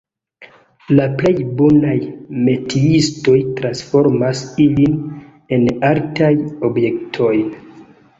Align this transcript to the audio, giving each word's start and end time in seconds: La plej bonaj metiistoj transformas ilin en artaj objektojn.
La 0.99 1.03
plej 1.17 1.33
bonaj 1.57 1.97
metiistoj 2.47 3.35
transformas 3.59 4.41
ilin 4.65 4.97
en 5.59 5.69
artaj 5.91 6.31
objektojn. 6.71 7.45